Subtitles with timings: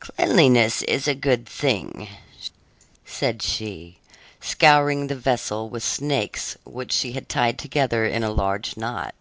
[0.00, 2.08] "Cleanliness is a good thing,"
[3.06, 4.00] said she,
[4.40, 9.14] scouring the vessel with snakes which she had tied together in a large knot.